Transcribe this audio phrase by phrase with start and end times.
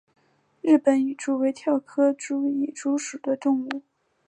[0.63, 1.79] 日本蚁蛛为跳蛛
[2.17, 3.83] 科蚁蛛属的动物。